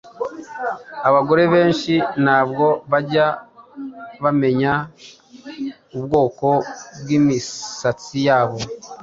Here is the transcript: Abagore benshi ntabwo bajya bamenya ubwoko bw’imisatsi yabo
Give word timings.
Abagore 1.07 1.43
benshi 1.53 1.93
ntabwo 2.23 2.65
bajya 2.91 3.27
bamenya 4.23 4.73
ubwoko 5.95 6.47
bw’imisatsi 7.01 8.17
yabo 8.27 8.59